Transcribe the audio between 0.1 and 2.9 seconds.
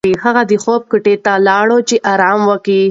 هغه د خوب کوټې ته لاړه چې ارام وکړي.